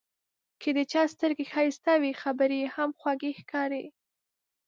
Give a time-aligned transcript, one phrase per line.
[0.61, 3.85] که د چا سترګې ښایسته وي، خبرې یې هم خوږې ښکاري.